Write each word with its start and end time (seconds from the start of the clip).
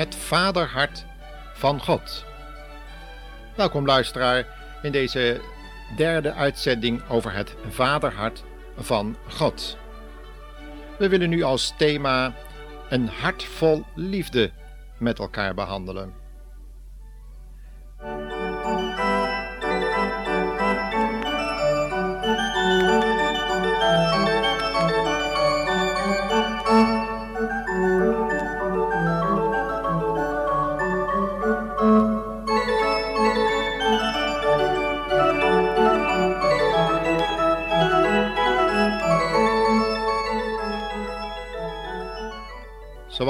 Het 0.00 0.14
vaderhart 0.14 1.04
van 1.52 1.80
God. 1.80 2.24
Welkom 3.56 3.86
luisteraar 3.86 4.46
in 4.82 4.92
deze 4.92 5.40
derde 5.96 6.32
uitzending 6.32 7.08
over 7.08 7.32
het 7.32 7.54
vaderhart 7.68 8.44
van 8.76 9.16
God. 9.28 9.78
We 10.98 11.08
willen 11.08 11.28
nu 11.28 11.42
als 11.42 11.74
thema 11.76 12.34
een 12.88 13.08
hart 13.08 13.44
vol 13.44 13.84
liefde 13.94 14.50
met 14.98 15.18
elkaar 15.18 15.54
behandelen. 15.54 16.19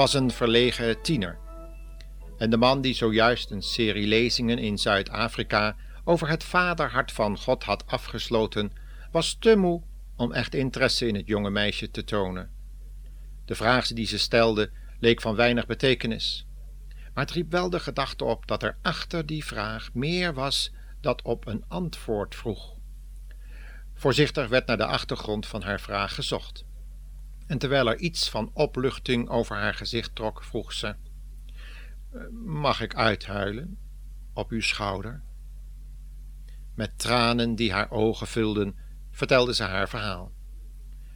Was 0.01 0.13
een 0.13 0.31
verlegen 0.31 1.01
tiener. 1.01 1.37
En 2.37 2.49
de 2.49 2.57
man 2.57 2.81
die 2.81 2.93
zojuist 2.93 3.51
een 3.51 3.61
serie 3.61 4.07
lezingen 4.07 4.57
in 4.57 4.77
Zuid-Afrika 4.77 5.75
over 6.03 6.29
het 6.29 6.43
vaderhart 6.43 7.11
van 7.11 7.37
God 7.37 7.63
had 7.63 7.87
afgesloten, 7.87 8.71
was 9.11 9.37
te 9.39 9.55
moe 9.55 9.81
om 10.15 10.31
echt 10.31 10.53
interesse 10.53 11.07
in 11.07 11.15
het 11.15 11.27
jonge 11.27 11.49
meisje 11.49 11.91
te 11.91 12.03
tonen. 12.03 12.49
De 13.45 13.55
vraag 13.55 13.87
die 13.87 14.05
ze 14.05 14.19
stelde 14.19 14.71
leek 14.99 15.21
van 15.21 15.35
weinig 15.35 15.65
betekenis, 15.65 16.47
maar 17.13 17.23
het 17.23 17.33
riep 17.33 17.51
wel 17.51 17.69
de 17.69 17.79
gedachte 17.79 18.23
op 18.23 18.47
dat 18.47 18.63
er 18.63 18.77
achter 18.81 19.25
die 19.25 19.45
vraag 19.45 19.93
meer 19.93 20.33
was 20.33 20.71
dat 21.01 21.21
op 21.21 21.47
een 21.47 21.63
antwoord 21.67 22.35
vroeg. 22.35 22.75
Voorzichtig 23.93 24.47
werd 24.47 24.67
naar 24.67 24.77
de 24.77 24.85
achtergrond 24.85 25.47
van 25.47 25.61
haar 25.61 25.79
vraag 25.79 26.15
gezocht 26.15 26.65
en 27.51 27.57
terwijl 27.57 27.89
er 27.89 27.97
iets 27.97 28.29
van 28.29 28.51
opluchting 28.53 29.29
over 29.29 29.55
haar 29.55 29.73
gezicht 29.73 30.15
trok, 30.15 30.43
vroeg 30.43 30.73
ze: 30.73 30.95
Mag 32.45 32.81
ik 32.81 32.95
uithuilen 32.95 33.77
op 34.33 34.51
uw 34.51 34.61
schouder? 34.61 35.21
Met 36.75 36.99
tranen 36.99 37.55
die 37.55 37.71
haar 37.71 37.91
ogen 37.91 38.27
vulden, 38.27 38.75
vertelde 39.09 39.53
ze 39.53 39.63
haar 39.63 39.89
verhaal. 39.89 40.31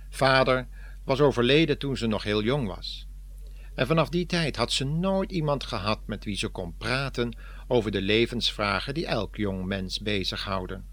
Vader 0.09 0.67
was 1.05 1.19
overleden 1.19 1.77
toen 1.77 1.97
ze 1.97 2.07
nog 2.07 2.23
heel 2.23 2.43
jong 2.43 2.67
was. 2.67 3.07
En 3.75 3.87
vanaf 3.87 4.09
die 4.09 4.25
tijd 4.25 4.55
had 4.55 4.71
ze 4.71 4.83
nooit 4.83 5.31
iemand 5.31 5.63
gehad 5.63 5.99
met 6.05 6.23
wie 6.23 6.37
ze 6.37 6.47
kon 6.47 6.75
praten 6.77 7.37
over 7.67 7.91
de 7.91 8.01
levensvragen 8.01 8.93
die 8.93 9.05
elk 9.05 9.35
jong 9.35 9.65
mens 9.65 9.99
bezighouden. 9.99 10.85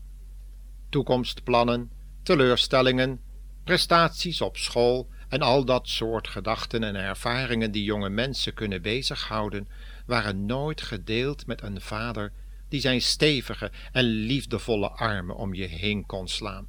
Toekomstplannen, 0.88 1.90
teleurstellingen, 2.22 3.20
prestaties 3.64 4.40
op 4.40 4.56
school 4.56 5.10
en 5.32 5.42
al 5.42 5.64
dat 5.64 5.88
soort 5.88 6.28
gedachten 6.28 6.82
en 6.82 6.94
ervaringen 6.94 7.70
die 7.70 7.84
jonge 7.84 8.08
mensen 8.08 8.54
kunnen 8.54 8.82
bezighouden, 8.82 9.68
waren 10.06 10.46
nooit 10.46 10.82
gedeeld 10.82 11.46
met 11.46 11.62
een 11.62 11.80
vader 11.80 12.32
die 12.68 12.80
zijn 12.80 13.00
stevige 13.00 13.70
en 13.92 14.04
liefdevolle 14.04 14.88
armen 14.88 15.36
om 15.36 15.54
je 15.54 15.66
heen 15.66 16.06
kon 16.06 16.28
slaan, 16.28 16.68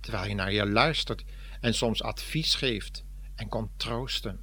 terwijl 0.00 0.24
hij 0.24 0.34
naar 0.34 0.52
je 0.52 0.66
luistert 0.66 1.24
en 1.60 1.74
soms 1.74 2.02
advies 2.02 2.54
geeft 2.54 3.04
en 3.34 3.48
kon 3.48 3.70
troosten. 3.76 4.40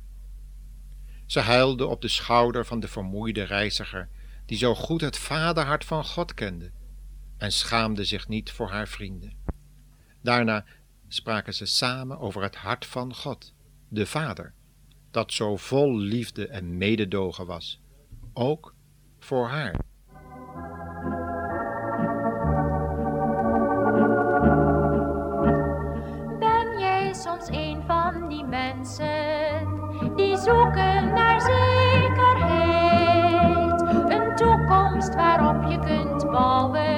Ze 1.25 1.39
huilde 1.39 1.85
op 1.85 2.01
de 2.01 2.07
schouder 2.07 2.65
van 2.65 2.79
de 2.79 2.87
vermoeide 2.87 3.43
reiziger, 3.43 4.09
die 4.45 4.57
zo 4.57 4.75
goed 4.75 5.01
het 5.01 5.17
vaderhart 5.17 5.85
van 5.85 6.05
God 6.05 6.33
kende, 6.33 6.71
en 7.37 7.51
schaamde 7.51 8.03
zich 8.03 8.27
niet 8.27 8.51
voor 8.51 8.69
haar 8.69 8.87
vrienden. 8.87 9.33
Daarna 10.21 10.65
spraken 11.07 11.53
ze 11.53 11.65
samen 11.65 12.19
over 12.19 12.41
het 12.41 12.55
hart 12.55 12.85
van 12.85 13.15
God 13.15 13.53
de 13.88 14.06
Vader, 14.06 14.53
dat 15.12 15.31
zo 15.31 15.56
vol 15.56 15.97
liefde 15.97 16.47
en 16.47 16.78
mededogen 16.78 17.46
was, 17.46 17.81
ook 18.34 18.75
voor 19.19 19.47
haar. 19.47 19.79
Ben 26.40 26.79
jij 26.79 27.13
soms 27.13 27.47
een 27.47 27.84
van 27.88 28.29
die 28.29 28.44
mensen 28.44 29.68
die 30.16 30.38
zoeken 30.38 31.13
naar 31.13 31.41
zekerheid, 31.41 32.51
een 34.12 34.35
toekomst 34.35 35.16
waarop 35.16 35.72
je 35.72 35.79
kunt 35.79 36.31
bouwen? 36.31 36.94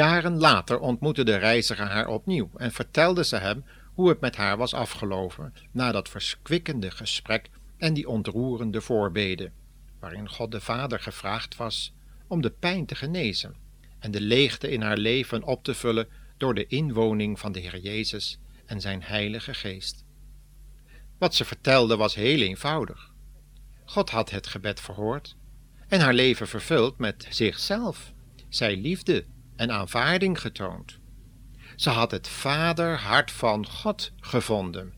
Jaren 0.00 0.38
later 0.38 0.78
ontmoette 0.78 1.24
de 1.24 1.36
reiziger 1.36 1.86
haar 1.86 2.08
opnieuw 2.08 2.50
en 2.56 2.72
vertelde 2.72 3.24
ze 3.24 3.36
hem 3.36 3.64
hoe 3.94 4.08
het 4.08 4.20
met 4.20 4.36
haar 4.36 4.56
was 4.56 4.74
afgelopen 4.74 5.54
na 5.70 5.92
dat 5.92 6.08
verkwikkende 6.08 6.90
gesprek 6.90 7.50
en 7.78 7.94
die 7.94 8.08
ontroerende 8.08 8.80
voorbeden 8.80 9.52
waarin 9.98 10.28
God 10.28 10.52
de 10.52 10.60
Vader 10.60 11.00
gevraagd 11.00 11.56
was 11.56 11.92
om 12.26 12.40
de 12.40 12.50
pijn 12.50 12.86
te 12.86 12.94
genezen 12.94 13.54
en 13.98 14.10
de 14.10 14.20
leegte 14.20 14.70
in 14.70 14.82
haar 14.82 14.96
leven 14.96 15.42
op 15.42 15.64
te 15.64 15.74
vullen 15.74 16.08
door 16.36 16.54
de 16.54 16.66
inwoning 16.66 17.38
van 17.38 17.52
de 17.52 17.60
Heer 17.60 17.78
Jezus 17.78 18.38
en 18.66 18.80
zijn 18.80 19.02
Heilige 19.02 19.54
Geest. 19.54 20.04
Wat 21.18 21.34
ze 21.34 21.44
vertelde 21.44 21.96
was 21.96 22.14
heel 22.14 22.40
eenvoudig. 22.40 23.12
God 23.84 24.10
had 24.10 24.30
het 24.30 24.46
gebed 24.46 24.80
verhoord 24.80 25.36
en 25.88 26.00
haar 26.00 26.14
leven 26.14 26.48
vervuld 26.48 26.98
met 26.98 27.26
zichzelf, 27.30 28.12
zij 28.48 28.76
liefde 28.76 29.24
en 29.60 29.72
aanvaarding 29.72 30.40
getoond. 30.40 30.98
Ze 31.76 31.90
had 31.90 32.10
het 32.10 32.28
vaderhart 32.28 33.30
van 33.30 33.66
God 33.66 34.12
gevonden. 34.20 34.92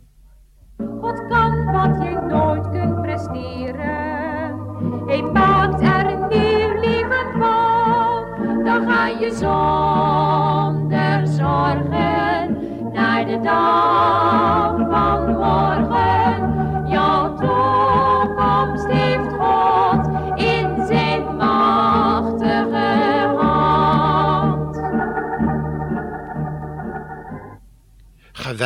God 0.76 1.26
kan 1.28 1.64
wat 1.64 2.02
je 2.02 2.26
nooit 2.28 2.70
kunt 2.70 3.02
presteren. 3.02 4.58
Hij 5.06 5.22
maakt 5.22 5.82
er 5.82 6.06
een 6.06 6.28
nieuw 6.28 6.80
leven 6.80 7.32
van. 7.38 8.64
Dan 8.64 8.86
ga 8.86 9.06
je 9.06 9.30
zonder 9.30 11.26
zorgen 11.26 12.58
naar 12.92 13.26
de 13.26 13.40
dag 13.42 14.21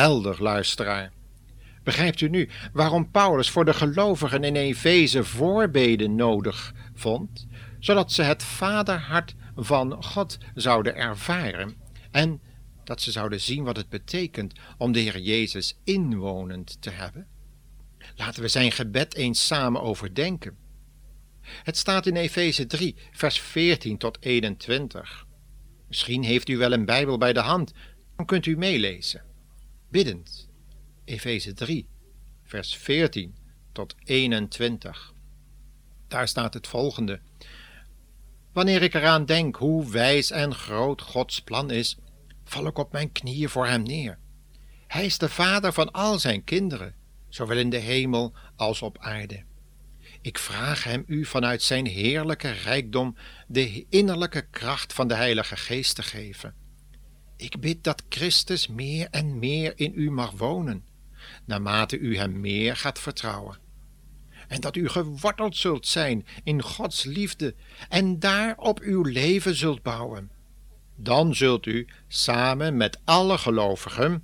Geweldig, 0.07 0.39
luisteraar. 0.39 1.11
Begrijpt 1.83 2.21
u 2.21 2.29
nu 2.29 2.49
waarom 2.73 3.11
Paulus 3.11 3.49
voor 3.49 3.65
de 3.65 3.73
gelovigen 3.73 4.43
in 4.43 4.55
Efeze 4.55 5.23
voorbeden 5.23 6.15
nodig 6.15 6.73
vond, 6.93 7.47
zodat 7.79 8.11
ze 8.11 8.21
het 8.21 8.43
vaderhart 8.43 9.35
van 9.55 10.03
God 10.03 10.37
zouden 10.53 10.95
ervaren 10.95 11.75
en 12.11 12.41
dat 12.83 13.01
ze 13.01 13.11
zouden 13.11 13.41
zien 13.41 13.63
wat 13.63 13.75
het 13.75 13.89
betekent 13.89 14.53
om 14.77 14.91
de 14.91 14.99
Heer 14.99 15.19
Jezus 15.19 15.79
inwonend 15.83 16.81
te 16.81 16.89
hebben? 16.89 17.27
Laten 18.15 18.41
we 18.41 18.47
zijn 18.47 18.71
gebed 18.71 19.15
eens 19.15 19.45
samen 19.45 19.81
overdenken. 19.81 20.57
Het 21.41 21.77
staat 21.77 22.05
in 22.05 22.15
Efeze 22.15 22.65
3, 22.65 22.95
vers 23.11 23.39
14 23.39 23.97
tot 23.97 24.17
21. 24.19 25.25
Misschien 25.87 26.23
heeft 26.23 26.49
u 26.49 26.57
wel 26.57 26.71
een 26.71 26.85
Bijbel 26.85 27.17
bij 27.17 27.33
de 27.33 27.39
hand, 27.39 27.73
dan 28.15 28.25
kunt 28.25 28.45
u 28.45 28.57
meelezen. 28.57 29.26
Biddend 29.89 30.47
Efeze 31.05 31.53
3, 31.53 31.87
vers 32.43 32.77
14 32.77 33.35
tot 33.71 33.95
21. 34.03 35.13
Daar 36.07 36.27
staat 36.27 36.53
het 36.53 36.67
volgende. 36.67 37.19
Wanneer 38.53 38.81
ik 38.81 38.93
eraan 38.93 39.25
denk 39.25 39.55
hoe 39.55 39.91
wijs 39.91 40.31
en 40.31 40.55
groot 40.55 41.01
Gods 41.01 41.41
plan 41.41 41.71
is, 41.71 41.97
val 42.43 42.67
ik 42.67 42.77
op 42.77 42.91
mijn 42.91 43.11
knieën 43.11 43.49
voor 43.49 43.67
Hem 43.67 43.83
neer. 43.83 44.17
Hij 44.87 45.05
is 45.05 45.17
de 45.17 45.29
Vader 45.29 45.73
van 45.73 45.91
al 45.91 46.19
zijn 46.19 46.43
kinderen, 46.43 46.95
zowel 47.29 47.57
in 47.57 47.69
de 47.69 47.77
hemel 47.77 48.33
als 48.55 48.81
op 48.81 48.97
aarde. 48.99 49.43
Ik 50.21 50.37
vraag 50.37 50.83
hem 50.83 51.03
u 51.07 51.25
vanuit 51.25 51.61
zijn 51.61 51.85
heerlijke 51.85 52.49
rijkdom 52.49 53.15
de 53.47 53.85
innerlijke 53.89 54.47
kracht 54.49 54.93
van 54.93 55.07
de 55.07 55.15
Heilige 55.15 55.57
Geest 55.57 55.95
te 55.95 56.03
geven. 56.03 56.66
Ik 57.37 57.59
bid 57.59 57.83
dat 57.83 58.03
Christus 58.09 58.67
meer 58.67 59.07
en 59.11 59.39
meer 59.39 59.73
in 59.75 59.91
u 59.95 60.11
mag 60.11 60.31
wonen, 60.31 60.85
naarmate 61.45 61.97
u 61.97 62.17
hem 62.17 62.39
meer 62.39 62.75
gaat 62.75 62.99
vertrouwen. 62.99 63.57
En 64.47 64.61
dat 64.61 64.75
u 64.75 64.89
geworteld 64.89 65.55
zult 65.55 65.87
zijn 65.87 66.25
in 66.43 66.61
Gods 66.61 67.03
liefde 67.03 67.55
en 67.89 68.19
daarop 68.19 68.79
uw 68.79 69.01
leven 69.01 69.55
zult 69.55 69.81
bouwen. 69.81 70.31
Dan 70.95 71.35
zult 71.35 71.65
u 71.65 71.87
samen 72.07 72.77
met 72.77 72.99
alle 73.05 73.37
gelovigen 73.37 74.23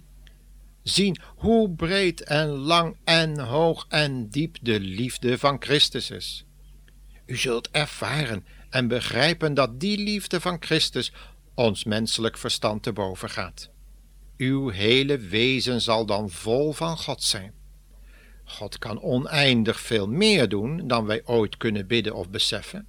zien 0.83 1.17
hoe 1.35 1.69
breed 1.69 2.23
en 2.23 2.47
lang 2.47 2.97
en 3.03 3.39
hoog 3.39 3.85
en 3.89 4.29
diep 4.29 4.57
de 4.61 4.79
liefde 4.79 5.37
van 5.37 5.55
Christus 5.59 6.09
is. 6.09 6.45
U 7.25 7.37
zult 7.37 7.69
ervaren 7.71 8.45
en 8.69 8.87
begrijpen 8.87 9.53
dat 9.53 9.79
die 9.79 9.97
liefde 9.97 10.41
van 10.41 10.57
Christus 10.59 11.11
ons 11.55 11.83
menselijk 11.83 12.37
verstand 12.37 12.83
te 12.83 12.93
boven 12.93 13.29
gaat. 13.29 13.69
Uw 14.37 14.69
hele 14.69 15.17
wezen 15.17 15.81
zal 15.81 16.05
dan 16.05 16.29
vol 16.29 16.71
van 16.71 16.97
God 16.97 17.23
zijn. 17.23 17.53
God 18.43 18.77
kan 18.77 19.01
oneindig 19.01 19.79
veel 19.79 20.07
meer 20.07 20.49
doen 20.49 20.87
dan 20.87 21.05
wij 21.05 21.21
ooit 21.25 21.57
kunnen 21.57 21.87
bidden 21.87 22.15
of 22.15 22.29
beseffen. 22.29 22.87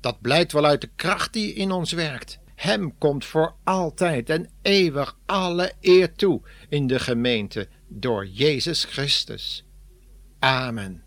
Dat 0.00 0.20
blijkt 0.20 0.52
wel 0.52 0.64
uit 0.64 0.80
de 0.80 0.90
kracht 0.96 1.32
die 1.32 1.52
in 1.52 1.70
ons 1.70 1.92
werkt. 1.92 2.38
Hem 2.54 2.98
komt 2.98 3.24
voor 3.24 3.54
altijd 3.64 4.30
en 4.30 4.50
eeuwig 4.62 5.18
alle 5.26 5.72
eer 5.80 6.14
toe 6.14 6.40
in 6.68 6.86
de 6.86 6.98
gemeente 6.98 7.68
door 7.88 8.26
Jezus 8.26 8.84
Christus. 8.84 9.64
Amen. 10.38 11.04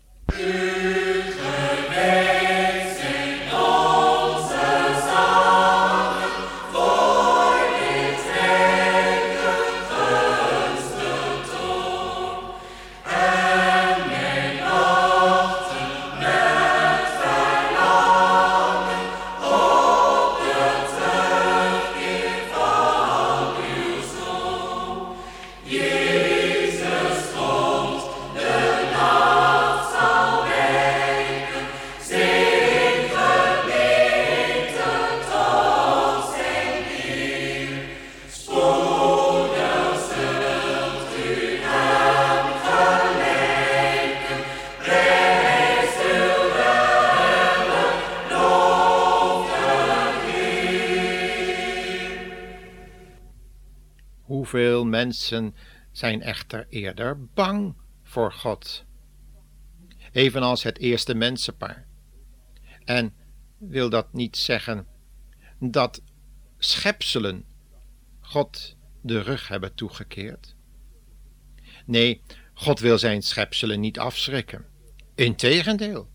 Hoeveel 54.52 54.84
mensen 54.84 55.54
zijn 55.92 56.22
echter 56.22 56.66
eerder 56.68 57.24
bang 57.26 57.74
voor 58.02 58.32
God, 58.32 58.84
evenals 60.12 60.62
het 60.62 60.78
eerste 60.78 61.14
mensenpaar. 61.14 61.86
En 62.84 63.14
wil 63.58 63.90
dat 63.90 64.12
niet 64.12 64.36
zeggen 64.36 64.86
dat 65.58 66.02
schepselen 66.58 67.44
God 68.20 68.76
de 69.00 69.20
rug 69.20 69.48
hebben 69.48 69.74
toegekeerd? 69.74 70.54
Nee, 71.86 72.22
God 72.54 72.80
wil 72.80 72.98
zijn 72.98 73.22
schepselen 73.22 73.80
niet 73.80 73.98
afschrikken. 73.98 74.66
Integendeel, 75.14 76.10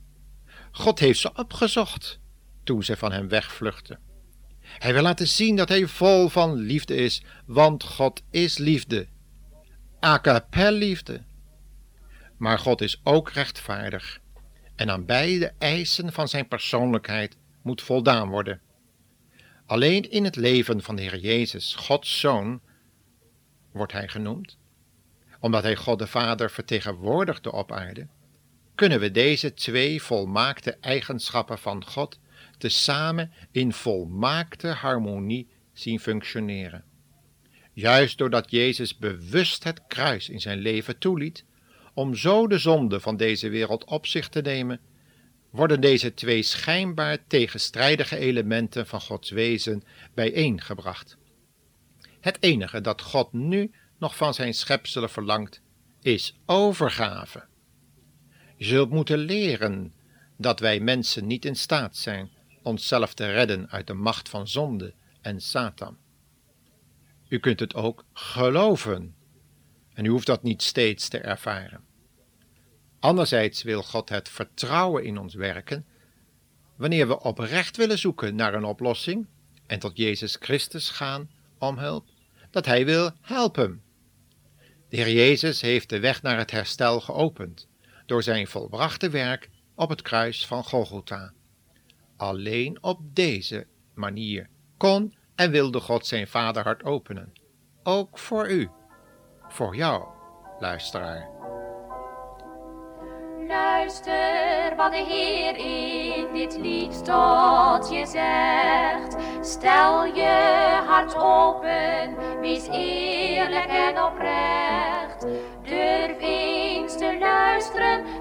God 0.72 1.00
heeft 1.00 1.20
ze 1.20 1.34
opgezocht 1.34 2.20
toen 2.64 2.84
ze 2.84 2.98
van 2.98 3.12
hem 3.12 3.28
wegvluchten. 3.28 4.07
Hij 4.68 4.94
wil 4.94 5.02
laten 5.02 5.28
zien 5.28 5.56
dat 5.56 5.70
hij 5.70 5.88
vol 5.88 6.30
van 6.30 6.54
liefde 6.56 6.96
is, 6.96 7.22
want 7.46 7.84
God 7.84 8.24
is 8.30 8.58
liefde. 8.58 9.08
A 10.06 10.20
liefde. 10.70 11.24
Maar 12.38 12.60
God 12.60 12.82
is 12.82 13.02
ook 13.04 13.30
rechtvaardig 13.30 14.20
en 14.76 14.90
aan 14.92 15.06
beide 15.06 15.54
eisen 15.58 16.14
van 16.14 16.28
zijn 16.28 16.48
persoonlijkheid 16.48 17.38
moet 17.62 17.82
voldaan 17.82 18.30
worden. 18.30 18.62
Alleen 19.66 20.12
in 20.12 20.24
het 20.24 20.36
leven 20.36 20.82
van 20.82 20.96
de 20.96 21.02
Heer 21.02 21.20
Jezus, 21.20 21.76
Gods 21.76 22.20
Zoon, 22.20 22.62
wordt 23.72 23.92
hij 23.92 24.08
genoemd, 24.08 24.58
omdat 25.40 25.64
hij 25.64 25.76
God 25.76 26.00
de 26.00 26.08
Vader 26.08 26.52
vertegenwoordigde 26.52 27.52
op 27.52 27.72
aarde, 27.72 28.08
kunnen 28.76 29.00
we 29.00 29.12
deze 29.12 29.54
twee 29.54 30.02
volmaakte 30.02 30.78
eigenschappen 30.82 31.58
van 31.58 31.86
God 31.86 32.20
tezamen 32.58 33.32
in 33.52 33.74
volmaakte 33.74 34.68
harmonie 34.68 35.48
zien 35.74 36.00
functioneren. 36.00 36.84
Juist 37.74 38.18
doordat 38.18 38.52
Jezus 38.52 38.98
bewust 38.98 39.64
het 39.64 39.82
kruis 39.88 40.30
in 40.30 40.42
zijn 40.42 40.60
leven 40.60 40.98
toeliet, 40.98 41.46
om 41.94 42.16
zo 42.16 42.48
de 42.48 42.58
zonde 42.58 43.00
van 43.00 43.18
deze 43.18 43.50
wereld 43.50 43.84
op 43.84 44.06
zich 44.06 44.30
te 44.30 44.42
nemen, 44.42 44.80
worden 45.50 45.82
deze 45.82 46.14
twee 46.14 46.42
schijnbaar 46.42 47.28
tegenstrijdige 47.28 48.18
elementen 48.18 48.88
van 48.88 49.02
Gods 49.02 49.30
wezen 49.30 49.84
bijeengebracht. 50.14 51.18
Het 52.20 52.38
enige 52.40 52.82
dat 52.82 53.02
God 53.02 53.34
nu 53.34 53.72
nog 53.98 54.16
van 54.16 54.34
zijn 54.34 54.54
schepselen 54.54 55.10
verlangt, 55.10 55.62
is 56.02 56.40
overgave. 56.46 57.46
Je 58.56 58.66
zult 58.66 58.90
moeten 58.90 59.18
leren 59.18 59.94
dat 60.38 60.60
wij 60.60 60.80
mensen 60.80 61.28
niet 61.28 61.46
in 61.46 61.56
staat 61.56 61.96
zijn 61.96 62.32
onszelf 62.64 63.14
te 63.14 63.32
redden 63.32 63.70
uit 63.70 63.88
de 63.88 63.94
macht 63.94 64.30
van 64.30 64.48
zonde 64.48 64.94
en 65.22 65.42
Satan. 65.42 65.98
U 67.28 67.40
kunt 67.40 67.60
het 67.60 67.76
ook 67.76 68.06
geloven 68.14 69.16
en 69.94 70.06
u 70.06 70.10
hoeft 70.10 70.26
dat 70.26 70.44
niet 70.44 70.62
steeds 70.62 71.08
te 71.08 71.20
ervaren. 71.20 71.86
Anderzijds 73.00 73.64
wil 73.64 73.84
God 73.84 74.10
het 74.10 74.30
vertrouwen 74.30 75.04
in 75.04 75.18
ons 75.18 75.34
werken 75.34 75.86
wanneer 76.76 77.08
we 77.08 77.20
oprecht 77.20 77.78
willen 77.78 77.98
zoeken 77.98 78.36
naar 78.36 78.54
een 78.54 78.64
oplossing 78.64 79.28
en 79.68 79.80
tot 79.80 79.98
Jezus 79.98 80.38
Christus 80.40 80.90
gaan 80.90 81.30
om 81.58 81.78
hulp, 81.78 82.06
dat 82.52 82.66
Hij 82.66 82.86
wil 82.86 83.12
helpen. 83.22 83.82
De 84.90 84.96
Heer 84.96 85.12
Jezus 85.12 85.62
heeft 85.62 85.90
de 85.90 86.00
weg 86.00 86.22
naar 86.22 86.38
het 86.38 86.52
herstel 86.52 87.02
geopend 87.02 87.68
door 88.06 88.24
zijn 88.24 88.48
volbrachte 88.48 89.10
werk 89.10 89.50
op 89.78 89.90
het 89.90 90.02
kruis 90.02 90.48
van 90.48 90.64
Golgotha. 90.64 91.32
Alleen 92.18 92.78
op 92.84 93.00
deze 93.02 93.68
manier 93.94 94.50
kon 94.78 95.16
en 95.36 95.52
wilde 95.52 95.80
God 95.80 96.06
zijn 96.06 96.28
vaderhart 96.28 96.84
openen. 96.84 97.34
Ook 97.84 98.18
voor 98.20 98.50
u, 98.50 98.70
voor 99.48 99.76
jou, 99.76 100.04
luisteraar. 100.60 101.30
Luister 103.48 104.76
wat 104.76 104.92
de 104.92 105.06
Heer 105.08 105.56
in 105.58 106.34
dit 106.34 106.58
lied 106.58 107.06
tot 107.06 107.90
je 107.90 108.06
zegt. 108.06 109.16
Stel 109.48 110.06
je 110.06 110.82
hart 110.88 111.16
open, 111.16 112.16
wees 112.42 112.68
eerlijk 112.68 113.68
en 113.68 114.04
oprecht. 114.04 115.22
Durf 115.64 116.20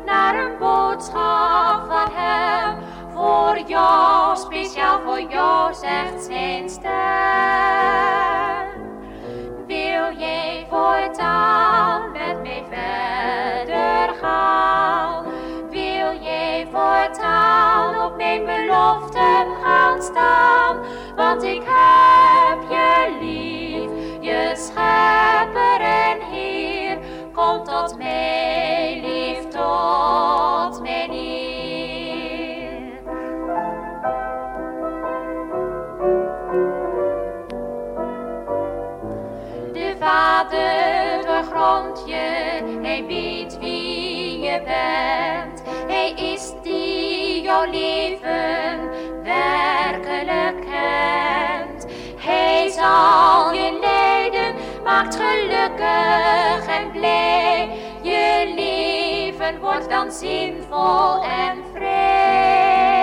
naar 0.04 0.34
een 0.34 0.58
boodschap 0.58 1.86
van 1.88 2.08
Hem 2.12 2.78
voor 3.14 3.58
jou, 3.66 4.36
speciaal 4.36 5.00
voor 5.00 5.20
jou, 5.20 5.74
zegt 5.74 6.24
zijn 6.24 6.70
stem. 6.70 6.92
Wil 9.66 10.18
jij 10.18 10.66
voortaan 10.70 12.12
met 12.12 12.42
mij 12.42 12.64
verder 12.70 14.14
gaan? 14.20 15.24
Wil 15.70 16.12
jij 16.20 16.66
voortaan 16.72 18.04
op 18.04 18.16
mijn 18.16 18.44
beloften 18.44 19.46
gaan 19.62 20.02
staan? 20.02 20.78
Want 21.16 21.42
ik 21.42 21.62
heb 21.64 22.70
je 22.70 23.16
lief, 23.20 23.90
je 24.20 24.52
schepper 24.56 25.80
en 25.80 26.20
Heer, 26.20 26.98
kom 27.32 27.64
tot 27.64 27.98
mij, 27.98 28.35
maakt 54.86 55.16
gelukkig 55.16 56.66
en 56.66 56.90
blij. 56.90 57.68
Je 58.02 58.52
leven 58.54 59.60
wordt 59.60 59.90
dan 59.90 60.12
zinvol 60.12 61.22
en 61.24 61.64
vrij. 61.74 63.00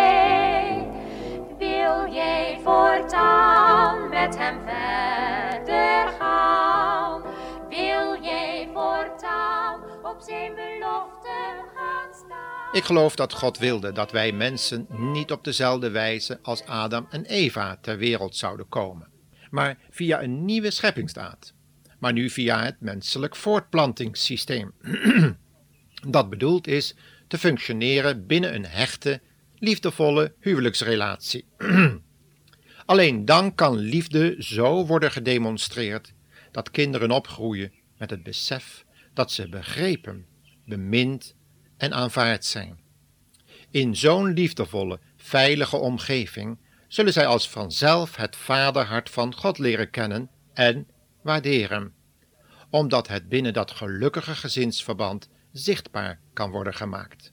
Wil 1.58 2.14
jij 2.14 2.60
voortaan 2.64 4.10
met 4.10 4.38
hem 4.38 4.60
verder 4.66 6.08
gaan? 6.20 7.22
Wil 7.70 8.24
jij 8.24 8.70
voortaan 8.74 9.82
op 10.04 10.18
zijn 10.20 10.56
belofte 10.56 11.64
gaan 11.76 12.14
staan? 12.14 12.70
Ik 12.72 12.84
geloof 12.84 13.16
dat 13.16 13.34
God 13.34 13.58
wilde 13.58 13.92
dat 13.92 14.12
wij 14.12 14.32
mensen 14.32 14.86
niet 14.90 15.32
op 15.32 15.44
dezelfde 15.44 15.90
wijze 15.90 16.40
als 16.42 16.66
Adam 16.66 17.08
en 17.10 17.26
Eva 17.26 17.78
ter 17.82 17.98
wereld 17.98 18.36
zouden 18.36 18.70
komen, 18.70 19.08
maar 19.50 19.78
via 19.90 20.22
een 20.22 20.46
nieuwe 20.46 20.72
scheppingsdaad. 20.72 21.54
Maar 22.04 22.14
nu 22.14 22.30
via 22.30 22.64
het 22.64 22.76
menselijk 22.80 23.36
voortplantingssysteem. 23.36 24.74
dat 26.08 26.30
bedoeld 26.30 26.68
is 26.68 26.96
te 27.28 27.38
functioneren 27.38 28.28
binnen 28.28 28.56
een 28.56 28.66
hechte, 28.66 29.22
liefdevolle 29.58 30.34
huwelijksrelatie. 30.40 31.46
Alleen 32.86 33.26
dan 33.26 33.56
kan 33.56 33.78
liefde 33.78 34.36
zo 34.40 34.86
worden 34.86 35.12
gedemonstreerd 35.12 36.14
dat 36.52 36.72
kinderen 36.72 37.12
opgroeien 37.12 37.72
met 37.98 38.10
het 38.10 38.24
besef 38.24 38.86
dat 39.14 39.32
ze 39.32 39.50
begrepen, 39.50 40.26
bemind 40.66 41.36
en 41.78 41.94
aanvaard 41.94 42.46
zijn. 42.46 42.80
In 43.72 43.96
zo'n 43.96 44.34
liefdevolle, 44.34 45.00
veilige 45.18 45.78
omgeving 45.78 46.58
zullen 46.88 47.14
zij 47.14 47.26
als 47.26 47.50
vanzelf 47.50 48.16
het 48.16 48.36
vaderhart 48.36 49.10
van 49.10 49.36
God 49.36 49.58
leren 49.58 49.90
kennen 49.90 50.30
en 50.54 50.88
waarderen, 51.24 51.94
omdat 52.70 53.08
het 53.08 53.30
binnen 53.30 53.54
dat 53.54 53.72
gelukkige 53.72 54.36
gezinsverband 54.36 55.30
zichtbaar 55.52 56.20
kan 56.34 56.52
worden 56.52 56.74
gemaakt. 56.74 57.32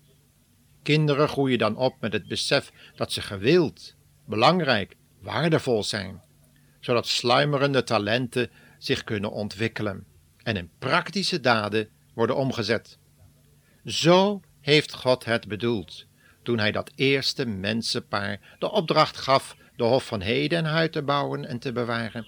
Kinderen 0.82 1.28
groeien 1.28 1.59
dan 1.59 1.76
op 1.76 2.00
met 2.00 2.12
het 2.12 2.28
besef 2.28 2.73
dat 2.94 3.12
ze 3.12 3.20
gewild, 3.20 3.94
belangrijk, 4.26 4.97
waardevol 5.20 5.85
zijn, 5.85 6.23
zodat 6.80 7.06
sluimerende 7.06 7.82
talenten 7.82 8.50
zich 8.78 9.04
kunnen 9.04 9.32
ontwikkelen 9.32 10.06
en 10.42 10.56
in 10.56 10.70
praktische 10.78 11.40
daden 11.40 11.88
worden 12.14 12.37
omgezet. 12.37 12.99
Zo 13.85 14.40
heeft 14.61 14.94
God 14.94 15.25
het 15.25 15.49
bedoeld 15.49 16.06
toen 16.42 16.59
hij 16.59 16.73
dat 16.73 16.92
eerste 16.94 17.47
mensenpaar 17.47 18.56
de 18.59 18.70
opdracht 18.70 19.16
gaf 19.16 19.56
de 19.76 19.85
Hof 19.85 20.06
van 20.06 20.20
Heden 20.20 20.59
en 20.59 20.64
Huid 20.64 20.92
te 20.92 21.02
bouwen 21.02 21.44
en 21.44 21.59
te 21.59 21.73
bewaren, 21.73 22.26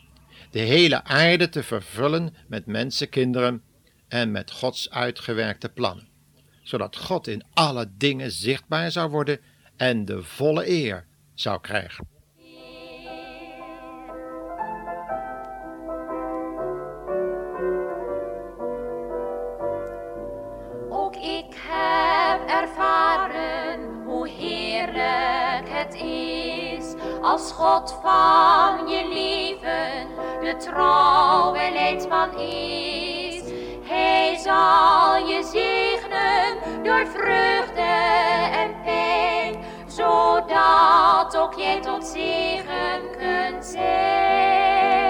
de 0.52 0.60
hele 0.60 1.04
aarde 1.04 1.48
te 1.48 1.62
vervullen 1.62 2.34
met 2.46 2.66
mensenkinderen 2.66 3.62
en 4.08 4.30
met 4.30 4.50
Gods 4.50 4.90
uitgewerkte 4.90 5.68
plannen, 5.68 6.08
zodat 6.62 6.96
God 6.96 7.26
in 7.26 7.44
alle 7.54 7.90
dingen 7.96 8.30
zichtbaar 8.30 8.90
zou 8.90 9.10
worden 9.10 9.40
en 9.76 10.04
de 10.04 10.22
volle 10.22 10.68
eer 10.68 11.06
zou 11.34 11.60
krijgen. 11.60 12.06
Ook 20.90 21.16
ik 21.16 21.54
heb 21.68 22.48
ervaren 22.48 24.04
hoe 24.04 24.28
heerlijk 24.28 25.68
het 25.68 25.94
is 25.94 26.94
als 27.22 27.52
God 27.52 27.92
van 28.02 28.88
je 28.88 29.02
trouwe 29.08 29.41
is. 32.30 33.42
Hij 33.82 34.36
zal 34.36 35.16
je 35.26 35.42
zegenen 35.42 36.82
door 36.82 37.06
vreugde 37.06 37.80
en 38.52 38.74
pijn, 38.84 39.56
zodat 39.86 41.36
ook 41.36 41.54
jij 41.54 41.80
tot 41.80 42.04
zegen 42.06 43.00
kunt 43.18 43.64
zijn. 43.64 45.02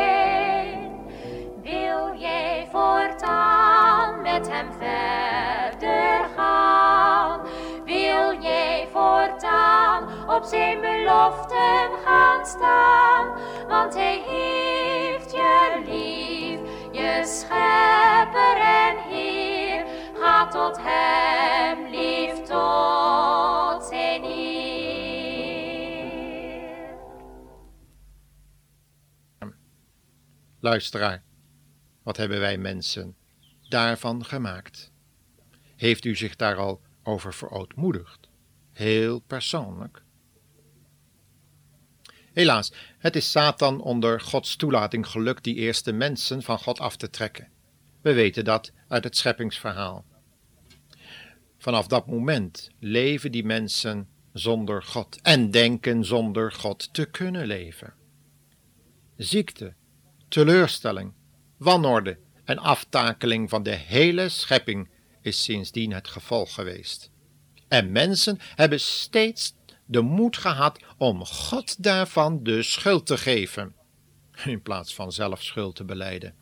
Wil 1.62 2.14
jij 2.16 2.68
voortaan 2.70 4.22
met 4.22 4.48
hem 4.50 4.72
verder 4.72 6.28
gaan? 6.36 7.40
Wil 7.84 8.40
jij 8.40 8.88
voortaan 8.92 10.08
op 10.28 10.44
zijn 10.44 10.80
beloften 10.80 11.90
gaan 12.04 12.46
staan? 12.46 13.41
Tot 20.52 20.76
hem 20.80 21.90
lief 21.90 22.38
tot 22.38 23.84
zijn. 23.84 24.22
Luisteraar, 30.60 31.22
wat 32.02 32.16
hebben 32.16 32.40
wij 32.40 32.58
mensen 32.58 33.16
daarvan 33.68 34.24
gemaakt? 34.24 34.92
Heeft 35.76 36.04
u 36.04 36.16
zich 36.16 36.36
daar 36.36 36.56
al 36.56 36.80
over 37.02 37.34
verootmoedigd? 37.34 38.28
Heel 38.72 39.18
persoonlijk. 39.18 40.02
Helaas, 42.32 42.72
het 42.98 43.16
is 43.16 43.30
Satan 43.30 43.80
onder 43.80 44.20
Gods 44.20 44.56
toelating 44.56 45.06
gelukt 45.06 45.44
die 45.44 45.54
eerste 45.54 45.92
mensen 45.92 46.42
van 46.42 46.58
God 46.58 46.80
af 46.80 46.96
te 46.96 47.10
trekken. 47.10 47.48
We 48.00 48.12
weten 48.12 48.44
dat 48.44 48.72
uit 48.88 49.04
het 49.04 49.16
scheppingsverhaal. 49.16 50.04
Vanaf 51.62 51.86
dat 51.86 52.06
moment 52.06 52.70
leven 52.78 53.32
die 53.32 53.44
mensen 53.44 54.08
zonder 54.32 54.82
God 54.82 55.18
en 55.20 55.50
denken 55.50 56.04
zonder 56.04 56.52
God 56.52 56.94
te 56.94 57.04
kunnen 57.04 57.46
leven. 57.46 57.94
Ziekte, 59.16 59.74
teleurstelling, 60.28 61.12
wanorde 61.56 62.18
en 62.44 62.58
aftakeling 62.58 63.48
van 63.48 63.62
de 63.62 63.70
hele 63.70 64.28
schepping 64.28 64.88
is 65.20 65.44
sindsdien 65.44 65.92
het 65.92 66.08
gevolg 66.08 66.54
geweest. 66.54 67.10
En 67.68 67.92
mensen 67.92 68.38
hebben 68.54 68.80
steeds 68.80 69.54
de 69.84 70.00
moed 70.00 70.36
gehad 70.36 70.80
om 70.98 71.24
God 71.24 71.82
daarvan 71.82 72.42
de 72.42 72.62
schuld 72.62 73.06
te 73.06 73.18
geven, 73.18 73.74
in 74.44 74.62
plaats 74.62 74.94
van 74.94 75.12
zelf 75.12 75.42
schuld 75.42 75.76
te 75.76 75.84
beleiden 75.84 76.34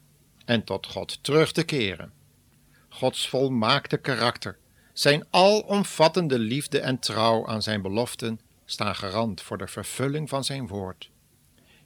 en 0.45 0.65
tot 0.65 0.87
God 0.87 1.23
terug 1.23 1.53
te 1.53 1.65
keren. 1.65 2.12
Gods 2.89 3.29
volmaakte 3.29 3.97
karakter, 3.97 4.59
zijn 5.00 5.25
alomvattende 5.30 6.38
liefde 6.38 6.80
en 6.80 6.99
trouw 6.99 7.47
aan 7.47 7.62
zijn 7.62 7.83
beloften 7.83 8.40
staan 8.64 8.95
garant 8.95 9.42
voor 9.42 9.59
de 9.59 9.66
vervulling 9.66 10.28
van 10.28 10.45
zijn 10.45 10.66
woord. 10.66 11.11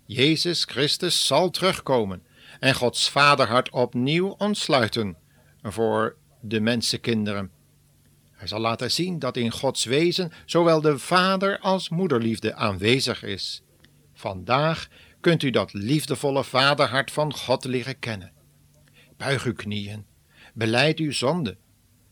Jezus 0.07 0.65
Christus 0.65 1.27
zal 1.27 1.51
terugkomen 1.51 2.23
en 2.61 2.75
Gods 2.75 3.11
vaderhart 3.11 3.71
opnieuw 3.71 4.29
ontsluiten 4.39 5.17
voor 5.63 6.17
de 6.41 6.61
mensenkinderen. 6.61 7.51
Hij 8.33 8.47
zal 8.47 8.61
laten 8.61 8.91
zien 8.91 9.19
dat 9.19 9.37
in 9.37 9.51
Gods 9.51 9.85
wezen 9.85 10.33
zowel 10.45 10.81
de 10.81 10.99
vader 10.99 11.59
als 11.59 11.89
moederliefde 11.89 12.55
aanwezig 12.55 13.23
is. 13.23 13.63
Vandaag 14.15 14.89
kunt 15.21 15.43
u 15.43 15.51
dat 15.51 15.73
liefdevolle 15.73 16.45
vaderhart 16.45 17.11
van 17.11 17.35
God 17.35 17.65
leren 17.65 17.99
kennen. 17.99 18.33
Buig 19.17 19.45
uw 19.45 19.55
knieën, 19.55 20.07
beleid 20.55 20.99
uw 20.99 21.13
zonde, 21.13 21.57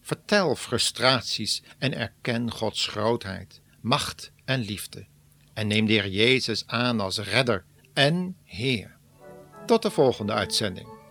vertel 0.03 0.55
frustraties 0.57 1.63
en 1.79 1.95
erken 1.95 2.51
Gods 2.51 2.87
grootheid, 2.87 3.61
macht 3.81 4.33
en 4.45 4.61
liefde. 4.61 5.07
En 5.55 5.67
neem 5.67 5.87
de 5.87 5.93
Heer 5.93 6.09
Jezus 6.09 6.67
aan 6.67 7.01
als 7.01 7.19
redder 7.19 7.65
en 7.93 8.37
Heer. 8.45 8.97
Tot 9.67 9.83
de 9.83 9.91
volgende 9.91 10.33
uitzending. 10.33 11.02